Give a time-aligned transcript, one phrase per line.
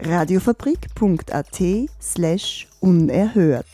[0.00, 1.60] Radiofabrik.at
[2.00, 3.66] slash unerhört.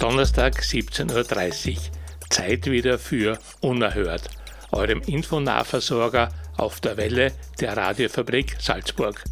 [0.00, 1.76] Donnerstag 17.30 Uhr.
[2.28, 4.30] Zeit wieder für Unerhört,
[4.72, 9.22] eurem Infonahversorger auf der Welle der Radiofabrik Salzburg.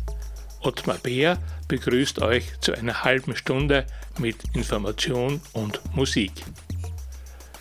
[0.61, 3.85] Ottmar Beer begrüßt euch zu einer halben Stunde
[4.19, 6.33] mit Information und Musik.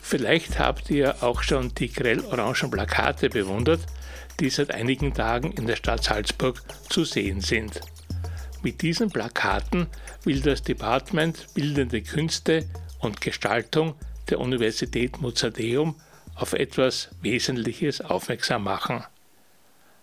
[0.10, 3.82] Vielleicht habt ihr auch schon die grell-orangen Plakate bewundert,
[4.40, 7.80] die seit einigen Tagen in der Stadt Salzburg zu sehen sind.
[8.64, 9.86] Mit diesen Plakaten
[10.24, 12.68] will das Department Bildende Künste
[12.98, 13.94] und Gestaltung
[14.32, 15.94] der Universität Mozarteum
[16.34, 19.04] auf etwas Wesentliches aufmerksam machen.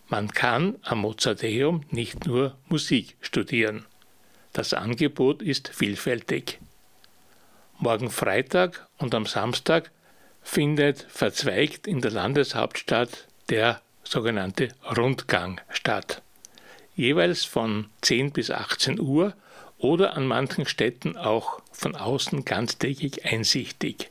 [0.06, 3.84] Man kann am Mozarteum nicht nur Musik studieren.
[4.52, 6.60] Das Angebot ist vielfältig.
[7.80, 9.90] Morgen Freitag und am Samstag
[10.46, 16.22] findet verzweigt in der Landeshauptstadt der sogenannte Rundgang statt.
[16.94, 19.34] Jeweils von 10 bis 18 Uhr
[19.76, 24.10] oder an manchen Städten auch von außen ganztägig einsichtig.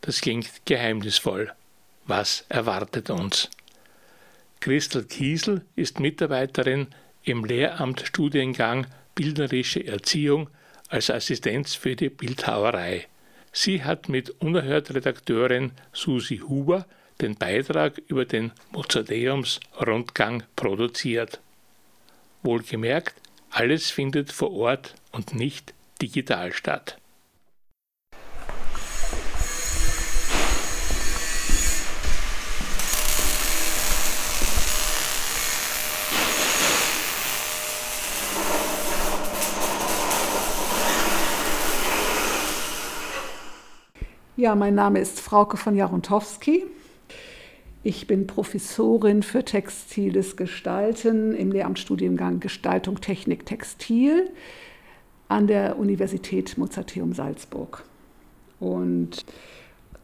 [0.00, 1.52] Das klingt geheimnisvoll.
[2.06, 3.50] Was erwartet uns?
[4.60, 6.88] Christel Kiesel ist Mitarbeiterin
[7.22, 10.48] im Lehramt Studiengang Bildnerische Erziehung
[10.88, 13.06] als Assistenz für die Bildhauerei.
[13.52, 16.86] Sie hat mit Unerhört-Redakteurin Susi Huber
[17.20, 21.40] den Beitrag über den Mozarteums-Rundgang produziert.
[22.42, 23.14] Wohlgemerkt,
[23.50, 26.99] alles findet vor Ort und nicht digital statt.
[44.40, 46.64] Ja, mein Name ist Frauke von Jarontowski.
[47.82, 54.30] Ich bin Professorin für textiles Gestalten im Lehramtsstudiengang Gestaltung Technik Textil
[55.28, 57.84] an der Universität Mozarteum Salzburg.
[58.60, 59.26] Und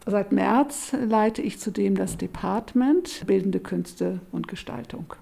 [0.05, 5.15] seit März leite ich zudem das Department Bildende Künste und Gestaltung,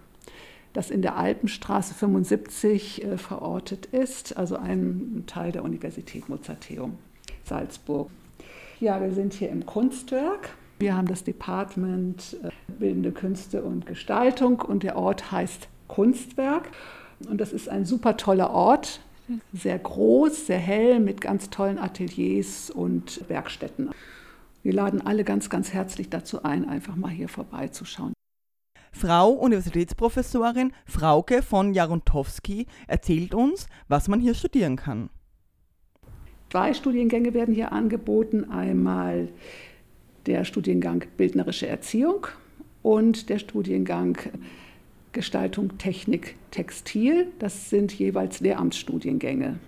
[0.74, 6.98] das in der Alpenstraße 75 äh, verortet ist, also ein Teil der Universität Mozarteum
[7.46, 8.10] Salzburg.
[8.82, 10.50] Ja, wir sind hier im Kunstwerk.
[10.80, 16.70] Wir haben das Department äh, Bildende Künste und Gestaltung und der Ort heißt Kunstwerk.
[17.30, 19.00] Und das ist ein super toller Ort,
[19.54, 23.92] sehr groß, sehr hell, mit ganz tollen Ateliers und Werkstätten.
[24.62, 28.14] Wir laden alle ganz, ganz herzlich dazu ein, einfach mal hier vorbeizuschauen.
[28.92, 35.10] Frau Universitätsprofessorin Frauke von Jarontowski erzählt uns, was man hier studieren kann.
[36.56, 38.50] Zwei Studiengänge werden hier angeboten.
[38.50, 39.28] Einmal
[40.26, 42.28] der Studiengang Bildnerische Erziehung
[42.82, 44.18] und der Studiengang
[45.12, 47.28] Gestaltung, Technik, Textil.
[47.40, 49.60] Das sind jeweils Lehramtsstudiengänge.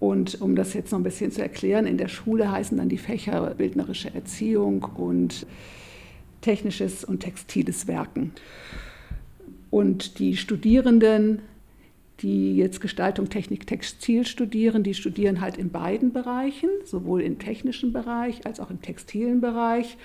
[0.00, 2.96] Und um das jetzt noch ein bisschen zu erklären, in der Schule heißen dann die
[2.96, 5.46] Fächer Bildnerische Erziehung und
[6.40, 8.32] Technisches und Textiles Werken.
[9.68, 11.42] Und die Studierenden
[12.22, 17.92] die jetzt Gestaltung, Technik, Textil studieren, die studieren halt in beiden Bereichen, sowohl im technischen
[17.92, 19.96] Bereich als auch im textilen Bereich.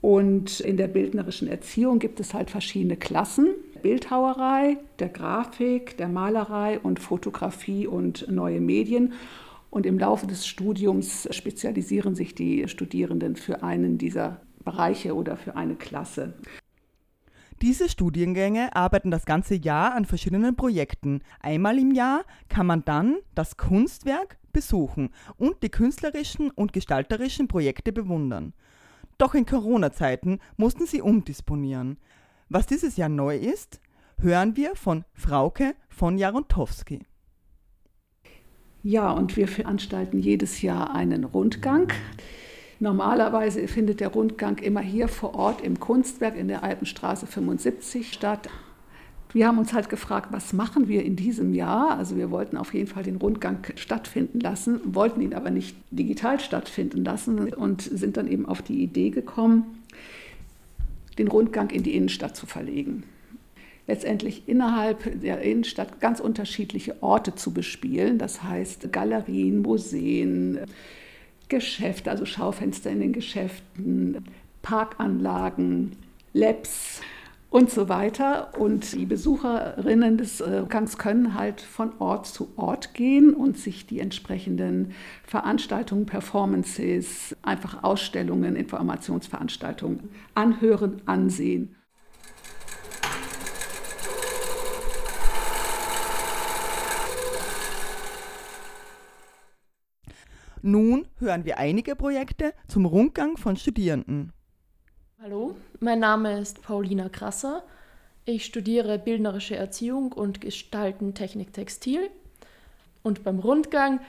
[0.00, 3.48] Und in der bildnerischen Erziehung gibt es halt verschiedene Klassen.
[3.82, 9.12] Bildhauerei, der Grafik, der Malerei und Fotografie und neue Medien.
[9.70, 15.56] Und im Laufe des Studiums spezialisieren sich die Studierenden für einen dieser Bereiche oder für
[15.56, 16.34] eine Klasse.
[17.62, 21.20] Diese Studiengänge arbeiten das ganze Jahr an verschiedenen Projekten.
[21.40, 27.92] Einmal im Jahr kann man dann das Kunstwerk besuchen und die künstlerischen und gestalterischen Projekte
[27.92, 28.54] bewundern.
[29.18, 31.98] Doch in Corona-Zeiten mussten sie umdisponieren.
[32.48, 33.80] Was dieses Jahr neu ist,
[34.18, 37.00] hören wir von Frauke von Jarontowski.
[38.82, 41.92] Ja, und wir veranstalten jedes Jahr einen Rundgang.
[42.82, 48.48] Normalerweise findet der Rundgang immer hier vor Ort im Kunstwerk in der Alpenstraße 75 statt.
[49.34, 51.98] Wir haben uns halt gefragt, was machen wir in diesem Jahr?
[51.98, 56.40] Also wir wollten auf jeden Fall den Rundgang stattfinden lassen, wollten ihn aber nicht digital
[56.40, 59.82] stattfinden lassen und sind dann eben auf die Idee gekommen,
[61.18, 63.04] den Rundgang in die Innenstadt zu verlegen.
[63.86, 68.18] letztendlich innerhalb der Innenstadt ganz unterschiedliche Orte zu bespielen.
[68.18, 70.60] Das heißt Galerien, Museen,
[71.50, 74.24] Geschäfte, also Schaufenster in den Geschäften,
[74.62, 75.92] Parkanlagen,
[76.32, 77.02] Labs
[77.50, 78.58] und so weiter.
[78.58, 83.86] Und die Besucherinnen des äh, Gangs können halt von Ort zu Ort gehen und sich
[83.86, 84.92] die entsprechenden
[85.24, 91.76] Veranstaltungen, Performances, einfach Ausstellungen, Informationsveranstaltungen anhören, ansehen.
[100.62, 104.30] Nun hören wir einige Projekte zum Rundgang von Studierenden.
[105.22, 107.62] Hallo, mein Name ist Paulina Krasser.
[108.26, 112.10] Ich studiere bildnerische Erziehung und Gestalten Technik Textil.
[113.02, 114.00] Und beim Rundgang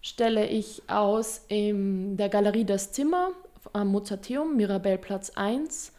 [0.00, 3.30] stelle ich aus in der Galerie Das Zimmer
[3.72, 5.92] am Mozarteum, Mirabellplatz 1,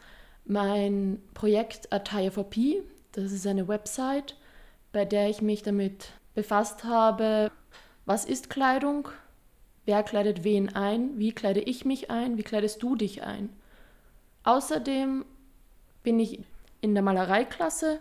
[0.46, 2.82] mein Projekt Attire for P.
[3.12, 4.36] Das ist eine Website,
[4.90, 7.50] bei der ich mich damit befasst habe,
[8.06, 9.08] was ist Kleidung,
[9.88, 11.18] Wer kleidet wen ein?
[11.18, 12.36] Wie kleide ich mich ein?
[12.36, 13.48] Wie kleidest du dich ein?
[14.44, 15.24] Außerdem
[16.02, 16.40] bin ich
[16.82, 17.98] in der Malereiklasse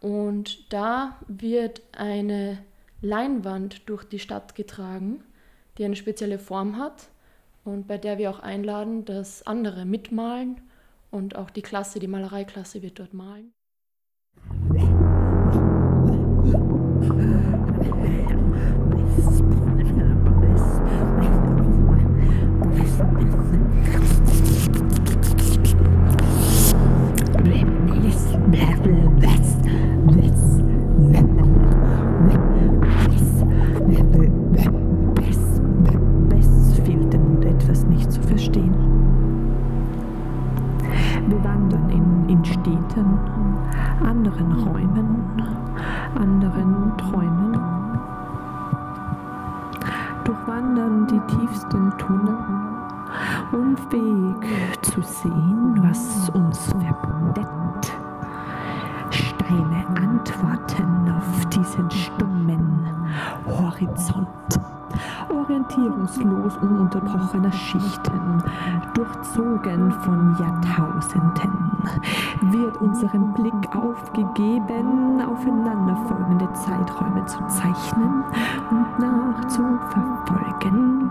[0.00, 2.64] und da wird eine
[3.02, 5.22] Leinwand durch die Stadt getragen,
[5.76, 7.10] die eine spezielle Form hat
[7.62, 10.62] und bei der wir auch einladen, dass andere mitmalen
[11.10, 13.52] und auch die Klasse, die Malereiklasse wird dort malen.
[46.72, 47.58] Träumen träumen,
[50.24, 52.38] durchwandern die tiefsten Tunnel,
[53.52, 57.92] unfähig zu sehen, was uns verbindet.
[59.10, 62.86] Steine antworten auf diesen stummen
[63.46, 64.28] Horizont
[65.32, 68.42] orientierungslos ununterbrochener Schichten,
[68.94, 71.50] durchzogen von Jahrtausenden,
[72.52, 78.22] wird unserem Blick aufgegeben, aufeinanderfolgende Zeiträume zu zeichnen
[78.70, 81.10] und nachzuverfolgen.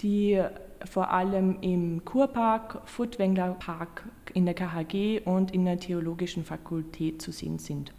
[0.00, 0.40] die
[0.84, 4.04] vor allem im Kurpark, Furtwängler Park,
[4.34, 7.92] in der KHG und in der Theologischen Fakultät zu sehen sind.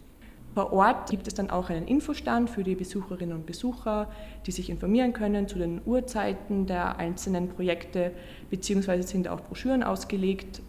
[0.54, 4.10] Vor Ort gibt es dann auch einen Infostand für die Besucherinnen und Besucher,
[4.46, 8.10] die sich informieren können zu den Uhrzeiten der einzelnen Projekte,
[8.50, 10.60] beziehungsweise sind auch Broschüren ausgelegt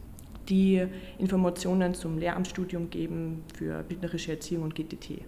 [0.50, 0.86] die
[1.18, 5.22] Informationen zum Lehramtsstudium geben für bildnerische Erziehung und GTT.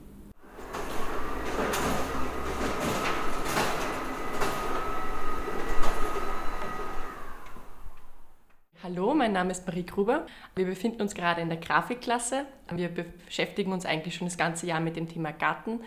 [8.95, 10.27] Hallo, mein Name ist Marie Gruber.
[10.53, 12.45] Wir befinden uns gerade in der Grafikklasse.
[12.71, 15.79] Wir beschäftigen uns eigentlich schon das ganze Jahr mit dem Thema Garten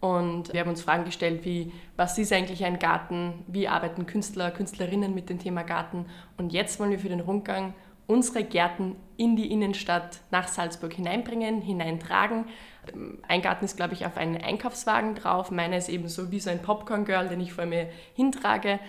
[0.00, 4.50] und wir haben uns Fragen gestellt, wie, was ist eigentlich ein Garten, wie arbeiten Künstler,
[4.50, 6.06] Künstlerinnen mit dem Thema Garten.
[6.36, 7.74] Und jetzt wollen wir für den Rundgang
[8.08, 12.46] unsere Gärten in die Innenstadt nach Salzburg hineinbringen, hineintragen.
[13.28, 15.52] Ein Garten ist, glaube ich, auf einen Einkaufswagen drauf.
[15.52, 18.80] Meiner ist eben so wie so ein Popcorn-Girl, den ich vor mir hintrage.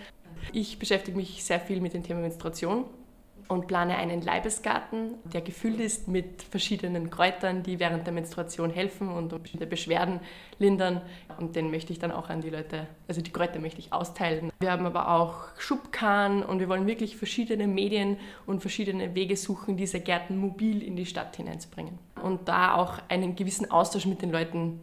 [0.54, 2.86] Ich beschäftige mich sehr viel mit dem Thema Menstruation
[3.50, 9.10] und plane einen Leibesgarten, der gefüllt ist mit verschiedenen Kräutern, die während der Menstruation helfen
[9.10, 10.20] und bestimmte Beschwerden
[10.60, 11.02] lindern.
[11.40, 14.52] Und den möchte ich dann auch an die Leute, also die Kräuter möchte ich austeilen.
[14.60, 19.78] Wir haben aber auch Schubkarren und wir wollen wirklich verschiedene Medien und verschiedene Wege suchen,
[19.78, 21.98] diese Gärten mobil in die Stadt hineinzubringen.
[22.22, 24.80] Und da auch einen gewissen Austausch mit den Leuten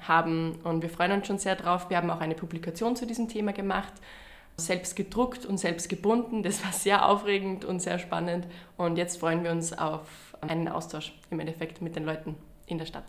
[0.00, 0.58] haben.
[0.64, 1.88] Und wir freuen uns schon sehr drauf.
[1.88, 3.92] Wir haben auch eine Publikation zu diesem Thema gemacht
[4.56, 6.42] selbst gedruckt und selbst gebunden.
[6.42, 8.46] Das war sehr aufregend und sehr spannend.
[8.76, 12.86] Und jetzt freuen wir uns auf einen Austausch im Endeffekt mit den Leuten in der
[12.86, 13.04] Stadt.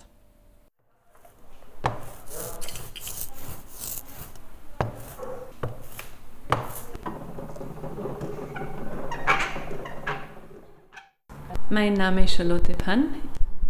[11.70, 13.16] Mein Name ist Charlotte Pann.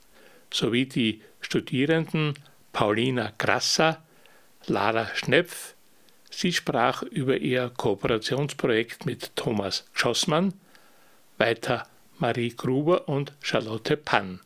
[0.50, 2.32] sowie die Studierenden
[2.72, 4.02] Paulina Grasser,
[4.64, 5.74] Lara Schnepf.
[6.30, 10.54] Sie sprach über ihr Kooperationsprojekt mit Thomas Schossmann,
[11.36, 11.86] weiter
[12.18, 14.40] Marie Gruber und Charlotte Pann.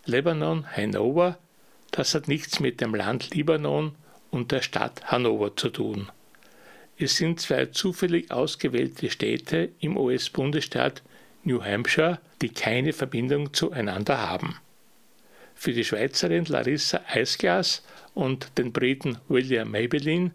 [0.06, 1.36] Lebanon Hanover,
[1.90, 3.94] das hat nichts mit dem Land Libanon
[4.30, 6.10] und der Stadt Hannover zu tun.
[6.96, 11.02] Es sind zwei zufällig ausgewählte Städte im US-Bundesstaat
[11.44, 14.56] New Hampshire, die keine Verbindung zueinander haben.
[15.54, 17.82] Für die Schweizerin Larissa Eisglas
[18.12, 20.32] und den Briten William Maybelline,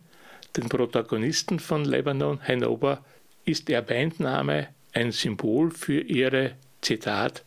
[0.55, 3.03] den Protagonisten von Lebanon Hanover,
[3.45, 7.43] ist der Bandname ein Symbol für ihre, Zitat,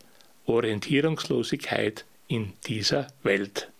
[0.47, 3.72] Orientierungslosigkeit in dieser Welt.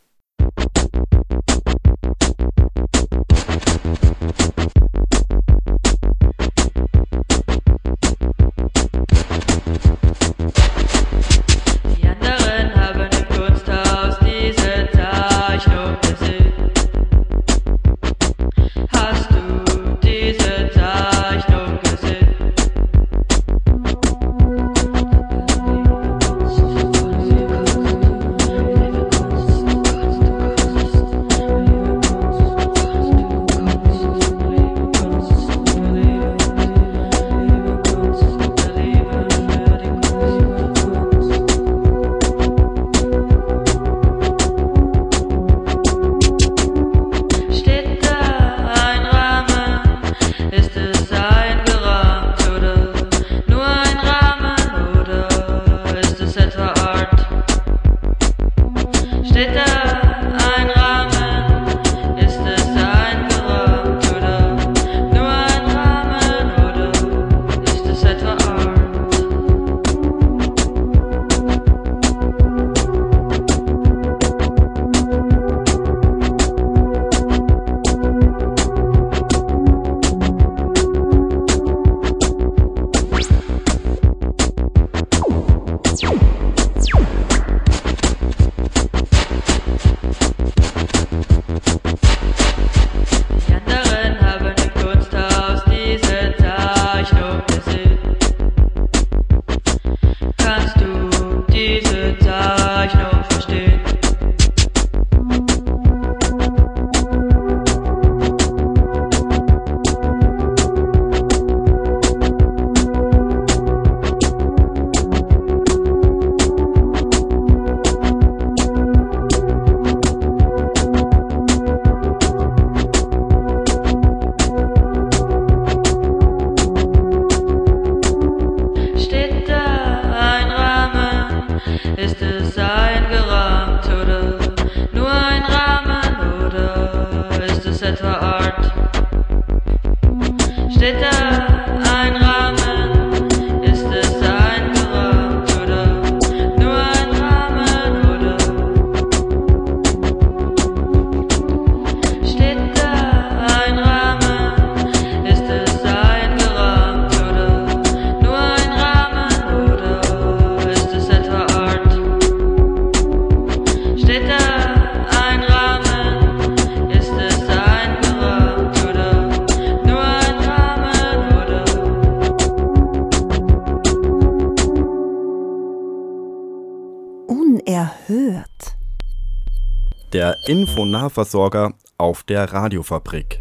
[180.53, 183.41] Infonahversorger auf der Radiofabrik.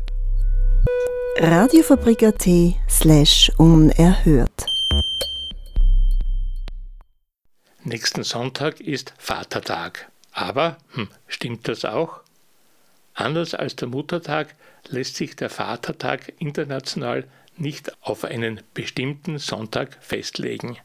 [1.39, 2.47] Radiofabrik.at
[2.89, 4.65] slash unerhört.
[7.83, 10.09] Nächsten Sonntag ist Vatertag.
[10.31, 12.21] Aber, hm, stimmt das auch?
[13.13, 14.55] Anders als der Muttertag
[14.87, 17.25] lässt sich der Vatertag international
[17.57, 20.77] nicht auf einen bestimmten Sonntag festlegen.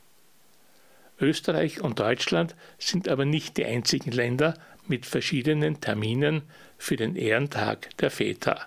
[1.20, 4.55] Österreich und Deutschland sind aber nicht die einzigen Länder
[4.87, 6.42] mit verschiedenen Terminen
[6.79, 8.66] für den Ehrentag der Väter.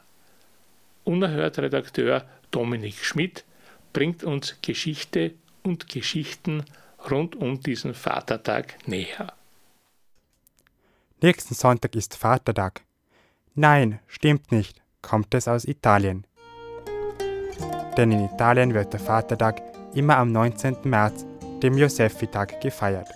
[1.04, 3.46] Unerhört Redakteur Dominik Schmidt
[3.94, 5.34] bringt uns Geschichte
[5.64, 6.64] und Geschichten
[7.10, 9.34] rund um diesen Vatertag näher.
[11.22, 12.82] Nächsten Sonntag ist Vatertag.
[13.56, 16.26] Nein, stimmt nicht, kommt es aus Italien.
[17.98, 19.62] Denn in Italien wird der Vatertag
[19.94, 20.78] immer am 19.
[20.84, 21.26] März
[21.64, 23.10] dem Josefi-Tag gefeiert.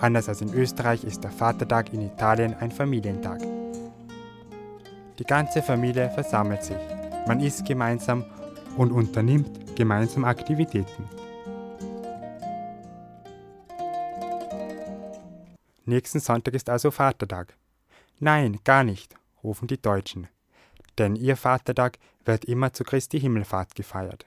[0.00, 3.40] Anders als in Österreich ist der Vatertag in Italien ein Familientag.
[5.18, 6.76] Die ganze Familie versammelt sich,
[7.26, 8.24] man isst gemeinsam
[8.76, 11.08] und unternimmt gemeinsam Aktivitäten.
[15.86, 17.56] Nächsten Sonntag ist also Vatertag.
[18.18, 20.26] Nein, gar nicht, rufen die Deutschen.
[20.98, 24.26] Denn ihr Vatertag wird immer zu Christi Himmelfahrt gefeiert.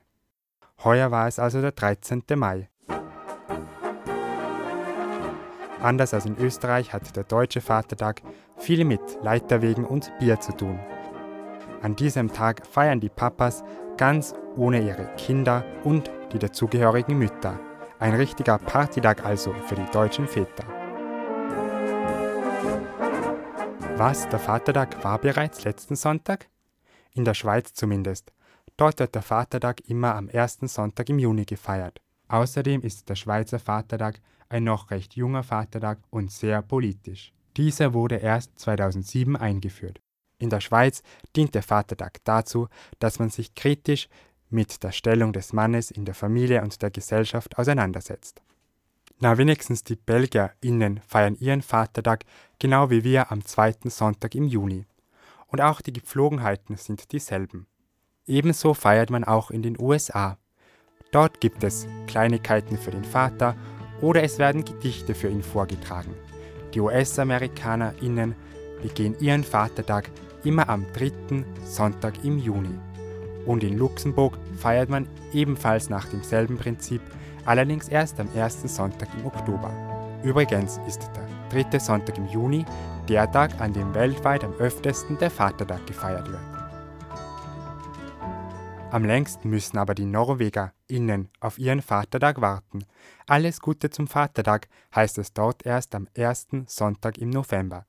[0.83, 2.23] Heuer war es also der 13.
[2.35, 2.69] Mai.
[5.81, 8.21] Anders als in Österreich hat der deutsche Vatertag
[8.57, 10.79] viel mit Leiterwegen und Bier zu tun.
[11.81, 13.63] An diesem Tag feiern die Papas
[13.95, 17.57] ganz ohne ihre Kinder und die dazugehörigen Mütter.
[17.99, 20.65] Ein richtiger Partytag also für die deutschen Väter.
[23.95, 26.47] Was, der Vatertag war bereits letzten Sonntag?
[27.13, 28.31] In der Schweiz zumindest.
[28.77, 31.99] Dort wird der Vatertag immer am ersten Sonntag im Juni gefeiert.
[32.29, 37.31] Außerdem ist der Schweizer Vatertag ein noch recht junger Vatertag und sehr politisch.
[37.55, 39.99] Dieser wurde erst 2007 eingeführt.
[40.39, 41.03] In der Schweiz
[41.35, 42.67] dient der Vatertag dazu,
[42.99, 44.09] dass man sich kritisch
[44.49, 48.41] mit der Stellung des Mannes in der Familie und der Gesellschaft auseinandersetzt.
[49.19, 52.23] Na, wenigstens die BelgierInnen feiern ihren Vatertag
[52.57, 54.85] genau wie wir am zweiten Sonntag im Juni.
[55.47, 57.67] Und auch die Gepflogenheiten sind dieselben.
[58.25, 60.37] Ebenso feiert man auch in den USA.
[61.11, 63.57] Dort gibt es Kleinigkeiten für den Vater
[64.01, 66.13] oder es werden Gedichte für ihn vorgetragen.
[66.73, 68.35] Die US-AmerikanerInnen
[68.81, 70.09] begehen ihren Vatertag
[70.43, 72.77] immer am dritten Sonntag im Juni.
[73.45, 77.01] Und in Luxemburg feiert man ebenfalls nach demselben Prinzip,
[77.45, 79.71] allerdings erst am ersten Sonntag im Oktober.
[80.23, 82.65] Übrigens ist der dritte Sonntag im Juni
[83.07, 86.58] der Tag, an dem weltweit am öftesten der Vatertag gefeiert wird.
[88.91, 92.85] Am längsten müssen aber die NorwegerInnen auf ihren Vatertag warten.
[93.27, 97.85] Alles Gute zum Vatertag heißt es dort erst am ersten Sonntag im November.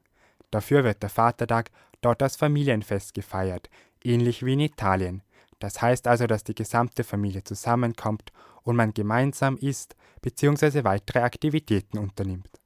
[0.51, 1.71] Dafür wird der Vatertag
[2.03, 3.71] dort als Familienfest gefeiert,
[4.05, 5.23] ähnlich wie in Italien.
[5.59, 8.31] Das heißt also, dass die gesamte Familie zusammenkommt
[8.63, 10.85] und man gemeinsam isst bzw.
[10.85, 12.61] weitere Aktivitäten unternimmt.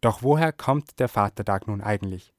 [0.00, 2.32] Doch woher kommt der Vatertag nun eigentlich?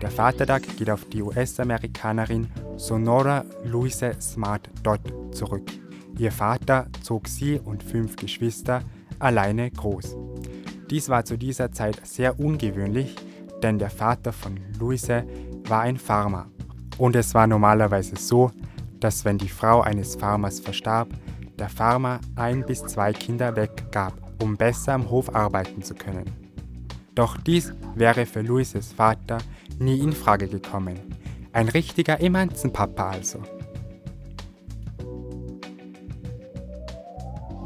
[0.00, 5.00] Der Vatertag geht auf die US-Amerikanerin Sonora Louise Smart Dodd
[5.32, 5.70] zurück.
[6.18, 8.82] Ihr Vater zog sie und fünf Geschwister
[9.18, 10.16] alleine groß.
[10.90, 13.14] Dies war zu dieser Zeit sehr ungewöhnlich,
[13.62, 15.24] denn der Vater von Louise
[15.64, 16.46] war ein Farmer.
[16.96, 18.50] Und es war normalerweise so,
[19.00, 21.08] dass wenn die Frau eines Farmers verstarb,
[21.58, 26.47] der Farmer ein bis zwei Kinder weggab, um besser am Hof arbeiten zu können.
[27.18, 29.38] Doch dies wäre für Louises Vater
[29.80, 31.00] nie in Frage gekommen.
[31.52, 33.42] Ein richtiger Emanzenpapa also.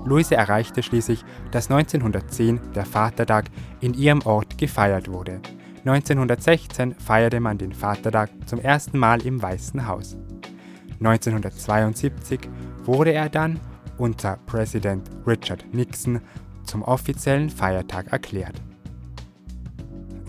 [0.07, 3.51] Luise erreichte schließlich, dass 1910 der Vatertag
[3.83, 5.43] in ihrem Ort gefeiert wurde.
[5.85, 10.17] 1916 feierte man den Vatertag zum ersten Mal im Weißen Haus.
[11.01, 12.41] 1972
[12.85, 13.61] wurde er dann
[13.99, 16.23] unter Präsident Richard Nixon
[16.65, 18.62] zum offiziellen Feiertag erklärt.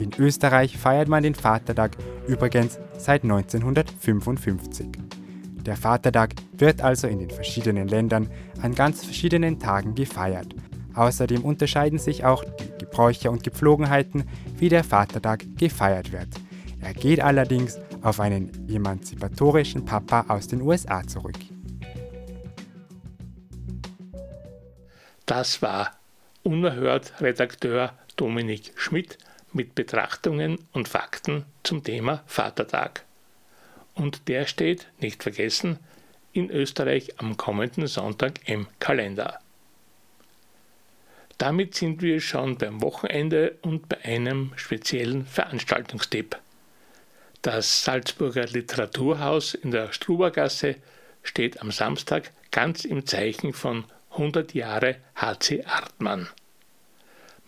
[0.03, 1.95] In Österreich feiert man den Vatertag
[2.27, 4.87] übrigens seit 1955.
[5.65, 8.29] Der Vatertag wird also in den verschiedenen Ländern
[8.61, 10.47] an ganz verschiedenen Tagen gefeiert.
[10.93, 14.25] Außerdem unterscheiden sich auch die Gebräuche und Gepflogenheiten,
[14.57, 16.27] wie der Vatertag gefeiert wird.
[16.81, 21.39] Er geht allerdings auf einen emanzipatorischen Papa aus den USA zurück.
[25.25, 25.91] Das war
[26.43, 29.17] unerhört Redakteur Dominik Schmidt
[29.53, 33.05] mit Betrachtungen und Fakten zum Thema Vatertag.
[33.93, 35.79] Und der steht, nicht vergessen,
[36.33, 39.39] in Österreich am kommenden Sonntag im Kalender.
[41.37, 46.37] Damit sind wir schon beim Wochenende und bei einem speziellen Veranstaltungstipp.
[47.41, 50.75] Das Salzburger Literaturhaus in der Strubergasse
[51.21, 56.29] steht am Samstag ganz im Zeichen von 100 Jahre HC Artmann.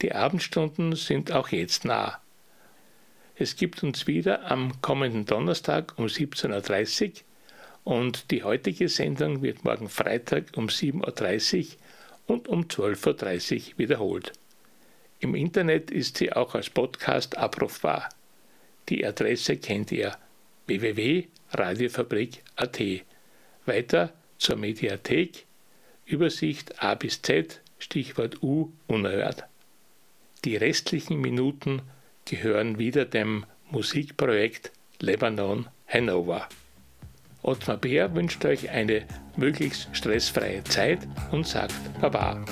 [0.00, 2.20] Die Abendstunden sind auch jetzt nah.
[3.40, 7.22] Es gibt uns wieder am kommenden Donnerstag um 17.30
[7.84, 11.76] Uhr und die heutige Sendung wird morgen Freitag um 7.30 Uhr
[12.26, 14.32] und um 12.30 Uhr wiederholt.
[15.20, 18.08] Im Internet ist sie auch als Podcast abrufbar.
[18.88, 20.16] Die Adresse kennt ihr
[20.66, 22.80] www.radiofabrik.at.
[23.66, 25.46] Weiter zur Mediathek,
[26.06, 29.44] Übersicht A bis Z, Stichwort U unerhört.
[30.44, 31.82] Die restlichen Minuten
[32.28, 36.48] gehören wieder dem Musikprojekt Lebanon Hanover.
[37.42, 39.04] Ottmar Bär wünscht euch eine
[39.36, 42.44] möglichst stressfreie Zeit und sagt Baba.